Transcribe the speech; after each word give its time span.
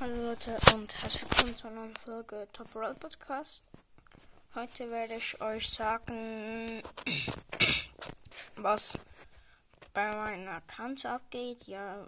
Hallo 0.00 0.28
Leute 0.28 0.56
und 0.74 1.02
herzlich 1.02 1.24
willkommen 1.24 1.56
zu 1.58 1.66
einer 1.66 1.80
neuen 1.80 1.96
Folge 1.96 2.48
Top 2.54 2.74
Roll 2.74 2.94
Podcast. 2.94 3.62
Heute 4.54 4.90
werde 4.90 5.16
ich 5.16 5.38
euch 5.42 5.68
sagen, 5.68 6.82
was 8.56 8.96
bei 9.92 10.10
meinen 10.10 10.48
Accounts 10.48 11.04
abgeht. 11.04 11.66
Ja, 11.66 12.06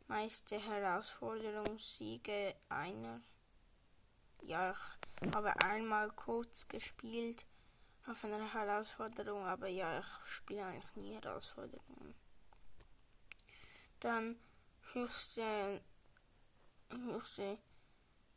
Meiste 0.08 0.60
Herausforderung 0.60 1.80
Siege 1.80 2.54
einer. 2.70 3.22
Ja, 4.42 4.76
ich 5.22 5.36
habe 5.36 5.56
einmal 5.62 6.10
kurz 6.12 6.68
gespielt 6.68 7.46
auf 8.08 8.24
einer 8.24 8.54
Herausforderung, 8.54 9.46
aber 9.46 9.68
ja, 9.68 10.00
ich 10.00 10.06
spiele 10.26 10.66
eigentlich 10.66 10.96
nie 10.96 11.14
Herausforderungen. 11.14 12.16
Dann 14.00 14.36
höchste, 14.94 15.82
höchste 16.90 17.58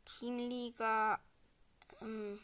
Teamliga 0.05 1.19
ähm, 2.03 2.39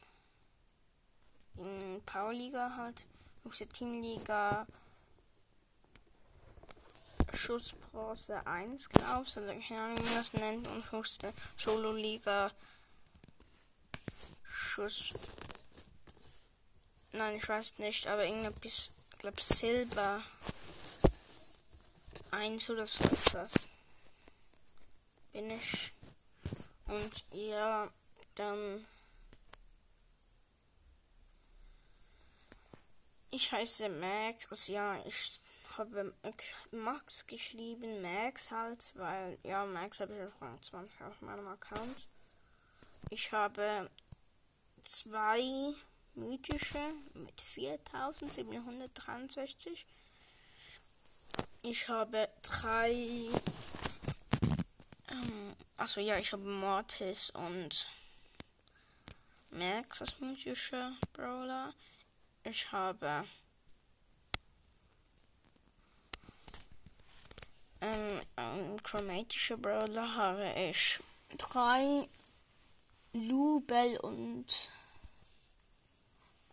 in 1.56 2.02
Powerliga 2.06 2.74
halt. 2.76 3.04
Höchste 3.44 3.66
Teamliga 3.68 4.66
Schussbronze 7.34 8.46
1, 8.46 8.88
glaubst 8.88 9.36
du, 9.36 9.40
also 9.40 9.60
keine 9.66 9.80
Ahnung, 9.80 9.98
wie 9.98 10.02
man 10.02 10.14
das 10.14 10.32
nennt, 10.32 10.68
und 10.68 10.92
höchste 10.92 11.32
Solo-Liga 11.56 12.50
Schuss. 14.70 15.12
Nein, 17.10 17.34
ich 17.34 17.48
weiß 17.48 17.80
nicht, 17.80 18.06
aber 18.06 18.24
irgendwie 18.24 18.60
bis, 18.60 18.92
glaube, 19.18 19.42
Silber 19.42 20.22
1 22.30 22.70
oder 22.70 22.86
so 22.86 23.02
etwas. 23.02 23.52
Bin 25.32 25.50
ich. 25.50 25.92
Und 26.86 27.24
ja, 27.32 27.90
dann. 28.36 28.86
Ich 33.32 33.50
heiße 33.50 33.88
Max, 33.88 34.48
also 34.48 34.72
ja, 34.72 35.04
ich 35.04 35.40
habe 35.78 36.14
Max 36.70 37.26
geschrieben, 37.26 38.02
Max 38.02 38.52
halt, 38.52 38.92
weil, 38.94 39.36
ja, 39.42 39.66
Max 39.66 39.98
habe 39.98 40.14
ich 40.16 40.22
auf 40.22 40.40
Rang 40.40 40.62
20 40.62 41.02
auf 41.02 41.20
meinem 41.22 41.48
Account. 41.48 42.08
Ich 43.10 43.32
habe 43.32 43.90
zwei 44.84 45.74
mythische 46.14 46.92
mit 47.14 47.40
4763. 47.40 49.86
Ich 51.62 51.88
habe 51.88 52.28
drei, 52.42 52.92
ähm, 55.08 55.56
also 55.76 56.00
ja, 56.00 56.18
ich 56.18 56.32
habe 56.32 56.42
Mortis 56.42 57.30
und 57.30 57.88
Max 59.50 60.00
als 60.00 60.18
mythische 60.20 60.92
Brawler. 61.12 61.74
Ich 62.44 62.72
habe 62.72 63.24
ähm, 67.80 68.20
ein 68.36 68.82
chromatischer 68.82 69.56
Brawler 69.56 70.14
habe 70.14 70.54
ich 70.56 71.00
drei 71.36 72.08
Lu, 73.12 73.60
Bell 73.60 73.96
und 73.98 74.70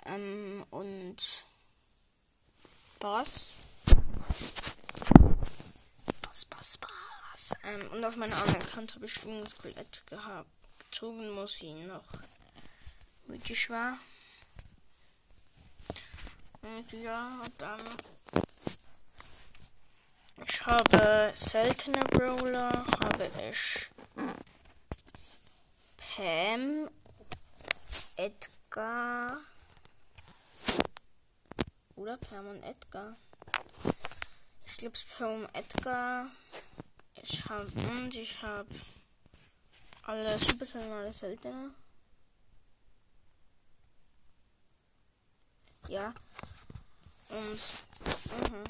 ähm, 0.06 0.66
und 0.72 1.46
Bass. 3.00 3.58
Bass, 6.22 6.46
Bass, 6.46 6.78
Bass. 6.78 7.54
Ähm, 7.64 7.92
und 7.92 8.04
auf 8.04 8.16
meiner 8.16 8.36
anderen 8.36 8.66
Kante 8.66 8.96
habe 8.96 9.06
ich 9.06 9.24
ein 9.24 9.46
Skelett 9.48 10.04
gehabt. 10.08 10.50
Gezogen 10.80 11.32
muss 11.32 11.62
ihn 11.62 11.88
noch 11.88 12.08
mythisch 13.28 13.70
war. 13.70 14.00
Und 16.62 16.92
ja, 16.94 17.40
dann 17.58 17.82
ich 20.46 20.66
habe 20.66 21.32
seltene 21.36 22.00
Brawler, 22.12 22.86
habe 23.04 23.30
ich 23.50 23.90
Pam, 26.18 26.90
Edgar 28.16 29.38
oder 31.96 32.18
Pam 32.18 32.48
und 32.48 32.64
Edgar. 32.64 33.16
Ich 34.66 34.78
glaube 34.78 34.98
Pam 35.16 35.44
und 35.44 35.56
Edgar. 35.56 36.26
Ich 37.22 37.48
habe 37.48 37.72
und 37.92 38.16
ich 38.16 38.42
habe 38.42 38.68
alle 40.02 40.40
Super 40.40 40.66
alle 40.92 41.14
seltene. 41.14 41.70
Ja. 45.88 46.16
Und 47.30 47.62
mhm. 48.50 48.64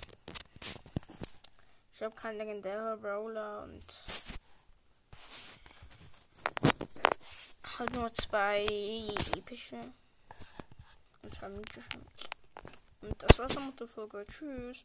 Ich 1.94 2.02
habe 2.02 2.14
keinen 2.14 2.40
legendären 2.40 3.00
Brawler 3.00 3.64
und 3.64 4.07
halt 7.80 7.94
nur 7.94 8.12
zwei 8.14 8.66
epische 9.36 9.80
und 11.22 11.34
zwei 11.34 11.50
mythische. 11.50 12.00
Und 13.02 13.24
das 13.24 13.40
war's 13.40 13.58
am 13.58 13.66
Motto 13.66 13.88
Folge. 13.88 14.26
Tschüss. 14.28 14.84